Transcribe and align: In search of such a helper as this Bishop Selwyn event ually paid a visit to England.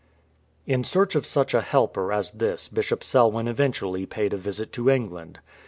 In 0.65 0.83
search 0.83 1.13
of 1.13 1.27
such 1.27 1.53
a 1.53 1.61
helper 1.61 2.11
as 2.11 2.31
this 2.31 2.67
Bishop 2.67 3.03
Selwyn 3.03 3.47
event 3.47 3.75
ually 3.75 4.09
paid 4.09 4.33
a 4.33 4.35
visit 4.37 4.71
to 4.73 4.89
England. 4.89 5.37